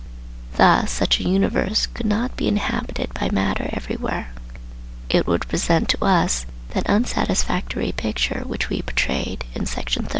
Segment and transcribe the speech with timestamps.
[0.55, 4.29] Thus such a universe could not be inhabited by matter everywhere;
[5.09, 10.09] it would present to us that unsatisfactory picture which we portrayed in Section 30.